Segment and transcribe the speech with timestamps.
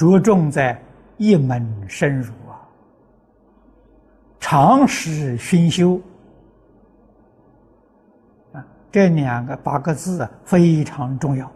[0.00, 0.82] 着重在
[1.18, 2.56] 一门深入啊，
[4.38, 6.00] 常识熏修
[8.54, 11.52] 啊，这两个八个字啊非常重要。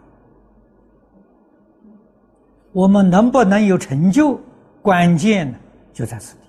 [2.71, 4.39] 我们能不能有成就，
[4.79, 5.57] 关键呢
[5.91, 6.41] 就在此地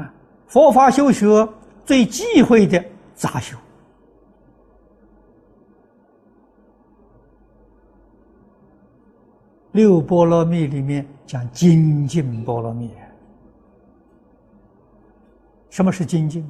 [0.00, 0.14] 啊。
[0.46, 1.26] 佛法修学
[1.84, 2.80] 最忌讳的
[3.16, 3.58] 杂修。
[9.78, 12.90] 六波罗蜜里面讲精进波罗蜜。
[15.70, 16.44] 什么是精进？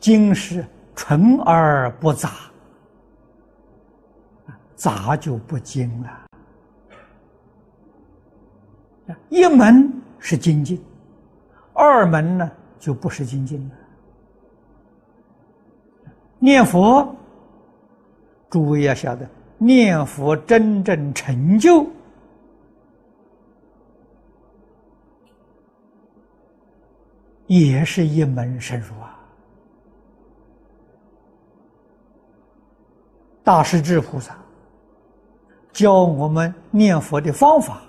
[0.00, 2.30] 精是纯而不杂，
[4.74, 6.10] 杂就不精了。
[9.28, 10.84] 一门是精进，
[11.72, 12.50] 二门呢
[12.80, 13.74] 就不是精进了。
[16.40, 17.14] 念佛，
[18.50, 19.24] 诸位要晓得，
[19.56, 21.86] 念佛真正成就。
[27.48, 29.18] 也是一门深入啊！
[33.42, 34.36] 大势至菩萨
[35.72, 37.80] 教我们念佛的方法，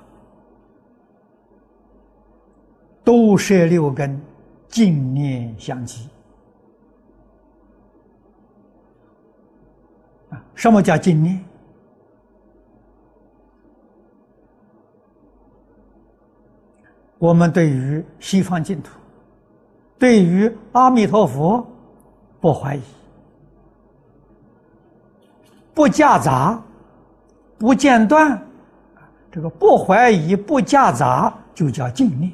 [3.04, 4.20] 都摄六根，
[4.70, 6.08] 净念相继。
[10.30, 11.44] 啊，什么叫净念？
[17.18, 18.98] 我们对于西方净土。
[20.00, 21.68] 对于阿弥陀佛，
[22.40, 22.82] 不怀疑，
[25.74, 26.60] 不夹杂，
[27.58, 28.42] 不间断，
[29.30, 32.32] 这个不怀疑、不夹杂就叫净念；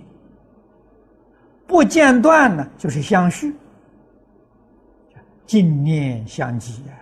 [1.66, 3.55] 不间断呢，就是相续，
[5.47, 6.94] 净念相继啊，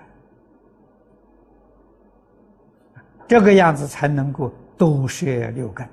[3.27, 5.85] 这个样子才能够都摄六根，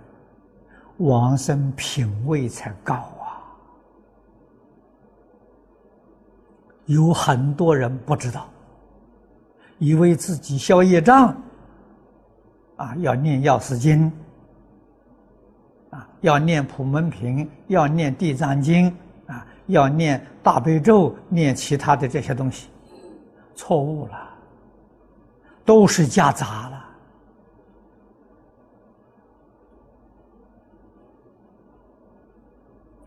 [0.99, 3.13] 往生品位才高。
[6.91, 8.49] 有很多人不知道，
[9.79, 11.33] 以为自己消业障，
[12.75, 14.11] 啊，要念药师经，
[15.91, 18.93] 啊，要念普门品，要念地藏经，
[19.29, 22.67] 啊，要念大悲咒，念其他的这些东西，
[23.55, 24.29] 错误了，
[25.65, 26.85] 都是夹杂了，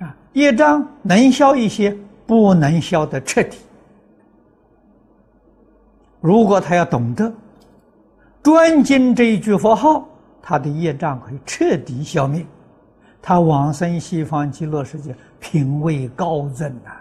[0.08, 1.94] 啊，业障能消一些，
[2.26, 3.58] 不能消得彻底。
[6.24, 7.30] 如果他要懂得
[8.42, 10.08] 专精这一句佛号，
[10.42, 12.46] 他的业障可以彻底消灭，
[13.22, 16.92] 他往生西方极乐世界，品位高增呐！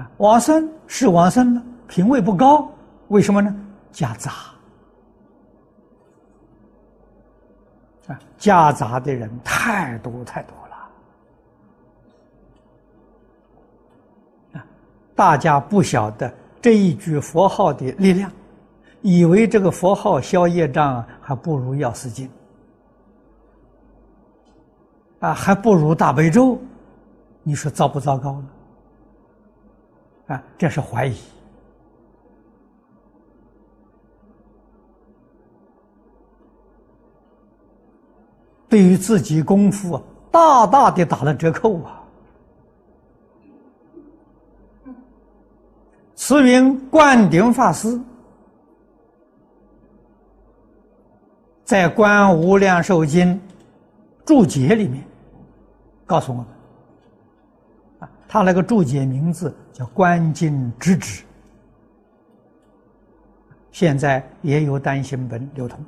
[0.00, 2.70] 啊，往生是往生了，品位不高，
[3.08, 3.52] 为什么呢？
[3.90, 4.32] 夹杂
[8.06, 10.67] 啊，夹杂的人太多太多了。
[15.18, 18.30] 大家不晓得这一句佛号的力量，
[19.02, 22.30] 以为这个佛号消业障还不如药师经
[25.18, 26.56] 啊，还不如大悲咒，
[27.42, 28.48] 你说糟不糟糕呢？
[30.28, 31.16] 啊，这是怀疑。
[38.68, 42.04] 对于自己功夫大大的打了折扣啊。
[46.18, 47.98] 慈云灌顶法师
[51.64, 53.36] 在《观无量寿经》
[54.26, 55.04] 注解里面
[56.04, 56.46] 告诉我们，
[58.00, 61.22] 啊，他那个注解名字叫《观经直指》，
[63.70, 65.78] 现在也有单行本流通。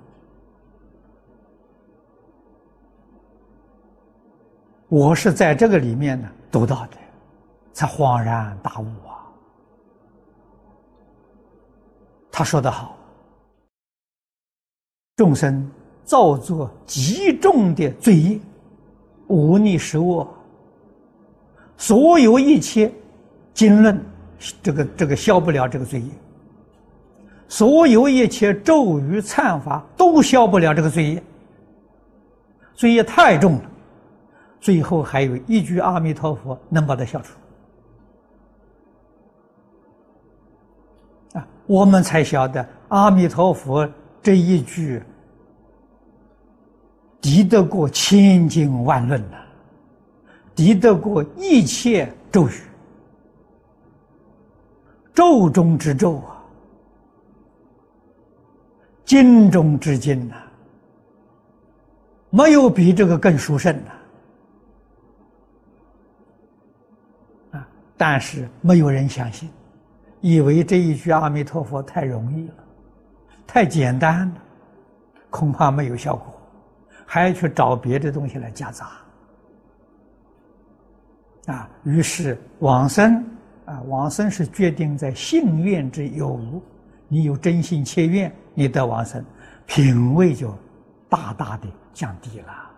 [4.86, 6.96] 我是在这个里面呢读到的，
[7.72, 9.19] 才恍然大悟啊。
[12.40, 12.96] 他说得好
[15.14, 15.70] ：“众生
[16.06, 18.40] 造作极重的罪业，
[19.26, 20.26] 无逆十恶。
[21.76, 22.90] 所有一切
[23.52, 24.02] 经论，
[24.62, 26.08] 这个这个消不了这个罪业；
[27.46, 31.22] 所有一切咒语忏法都消不了这个罪业。
[32.75, 33.70] 罪业太重了，
[34.62, 37.34] 最后还有一句阿弥陀佛能把它消除。”
[41.70, 43.88] 我们才晓得阿弥陀佛
[44.20, 45.00] 这一句
[47.20, 49.37] 敌得过千经万论呐，
[50.52, 52.61] 敌得过一切咒语，
[55.14, 56.43] 咒中之咒啊，
[59.05, 60.34] 经中之经呐，
[62.31, 63.72] 没有比这个更殊胜
[67.52, 67.69] 的啊！
[67.96, 69.49] 但是没有人相信，
[70.20, 72.55] 以为这一句阿弥陀佛太容易了，
[73.46, 74.34] 太简单了，
[75.31, 76.26] 恐怕没有效果，
[77.06, 78.90] 还要去找别的东西来夹杂
[81.46, 81.69] 啊！
[81.84, 83.25] 于是往生
[83.64, 86.62] 啊，往生是决定在信愿之有无。
[87.08, 89.25] 你有真心切愿，你得往生，
[89.67, 90.56] 品位就
[91.08, 92.70] 大大的降低了。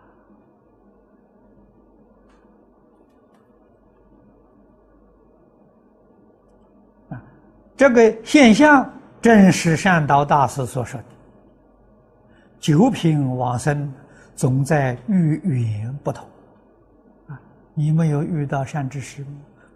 [7.82, 8.88] 这个现象
[9.20, 11.06] 正是善导大师所说的
[12.60, 13.92] ：“九品往生，
[14.36, 16.24] 总在遇缘不同。”
[17.26, 17.40] 啊，
[17.74, 19.26] 你没有遇到善知识，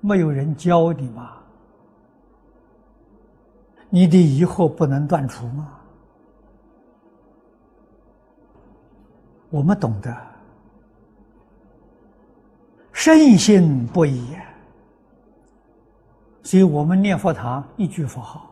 [0.00, 1.32] 没有人教你吗？
[3.90, 5.72] 你的疑惑不能断除吗？
[9.50, 10.16] 我们懂得，
[12.92, 14.28] 深信不疑，
[16.46, 18.48] 所以我们念佛堂一句佛号，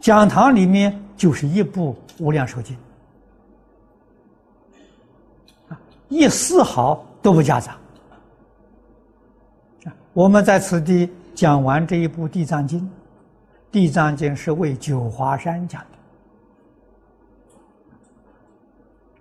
[0.00, 1.94] 讲堂里面就是一部
[2.24, 2.74] 《无量寿经》，
[6.08, 7.76] 一丝毫都不夹杂。
[10.14, 11.10] 我们在此地。
[11.34, 12.80] 讲完这一部《地藏经》，
[13.72, 15.84] 《地藏经》是为九华山讲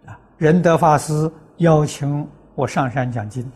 [0.05, 0.11] 的。
[0.11, 3.51] 啊，仁德法师邀请我上山讲经，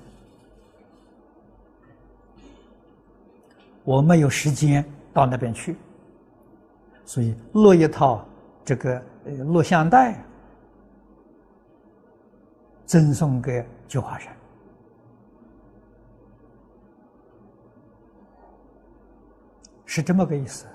[3.87, 5.77] 我没有时间到那边去，
[7.05, 8.27] 所以录一套
[8.65, 9.01] 这个
[9.45, 10.21] 录像带，
[12.85, 14.35] 赠送给九华山。
[19.85, 20.65] 是这么个意思，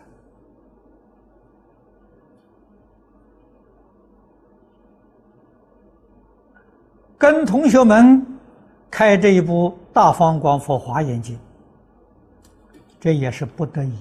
[7.18, 8.26] 跟同学们
[8.90, 11.36] 开这一部《大方广佛华严经》，
[13.02, 13.98] 这也是不得已。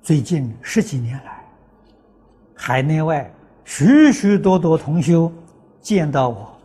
[0.00, 1.44] 最近十几年来，
[2.54, 3.28] 海内外
[3.64, 5.32] 许许多多同修
[5.80, 6.56] 见到我，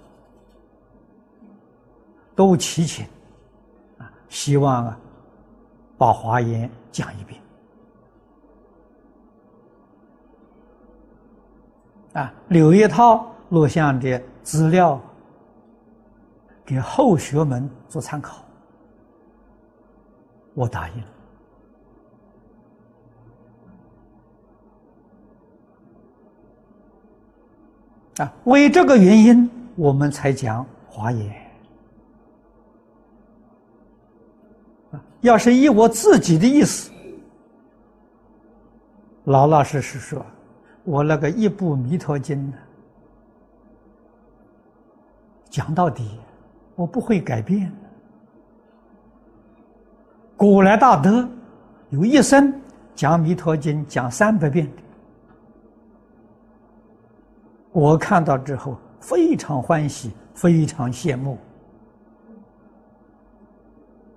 [2.36, 3.04] 都祈请。
[3.98, 5.00] 啊希望啊，
[5.98, 7.42] 把华严讲一遍
[12.14, 15.02] 啊，留一套录像的资料
[16.70, 18.46] 给后学们做参考。
[20.54, 21.04] 我答应
[28.24, 31.36] 啊，为这个原因，我们才讲华严。
[35.22, 36.92] 要是以我自己的意思，
[39.24, 40.24] 老老实实说，
[40.84, 42.54] 我那个一部《弥陀经》呢，
[45.50, 46.20] 讲到底，
[46.80, 47.70] 我不会改变。
[50.38, 51.28] 古来大德
[51.90, 52.54] 有一生
[52.96, 54.72] 讲《弥陀经》讲三百遍的，
[57.74, 61.38] 我看到之后非常欢喜，非常羡慕。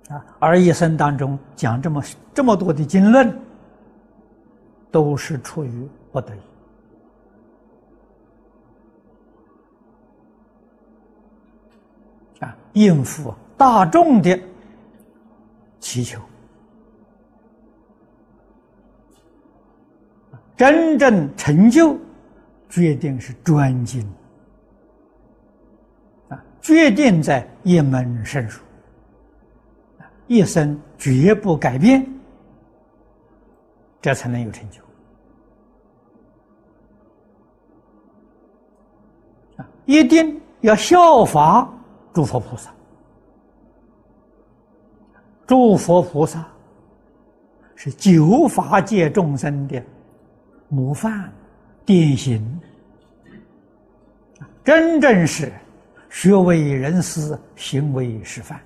[0.07, 2.01] 啊，而一生当中讲这么
[2.33, 3.37] 这么多的经论，
[4.89, 6.39] 都是出于不得已
[12.43, 14.37] 啊，应付大众的
[15.79, 16.19] 祈求，
[20.57, 21.97] 真正成就，
[22.69, 24.07] 决定是专精
[26.29, 28.59] 啊，决定在一门深入。
[30.27, 32.05] 一生绝不改变，
[34.01, 34.81] 这才能有成就
[39.57, 39.67] 啊！
[39.85, 41.69] 一定要效法
[42.13, 42.71] 诸佛菩萨，
[45.47, 46.47] 诸佛菩萨
[47.75, 49.83] 是九法界众生的
[50.69, 51.33] 模范
[51.85, 52.61] 典型，
[54.63, 55.51] 真正是
[56.09, 58.59] 学为人师，行为示范。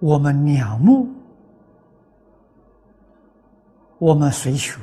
[0.00, 1.08] 我们仰慕，
[3.98, 4.80] 我们随求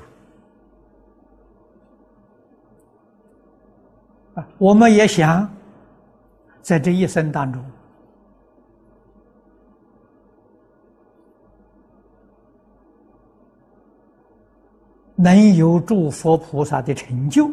[4.58, 5.50] 我们也想
[6.62, 7.64] 在这一生当中
[15.16, 17.50] 能有诸佛菩萨的成就。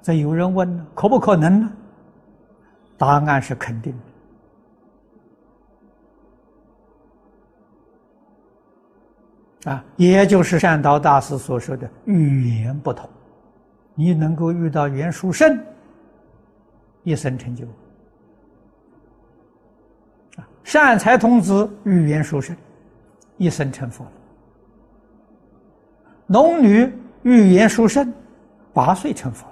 [0.00, 1.72] 这有人问了，可不可能呢？
[2.96, 3.92] 答案是肯定
[9.64, 9.72] 的。
[9.72, 13.10] 啊，也就是善导大师所说的语言不同，
[13.96, 15.58] 你能够遇到袁殊胜，
[17.02, 17.64] 一生成就。
[20.36, 22.54] 啊，善财童子遇袁殊胜，
[23.38, 24.12] 一生成佛了。
[26.26, 28.12] 龙女遇袁殊胜，
[28.72, 29.46] 八岁成佛。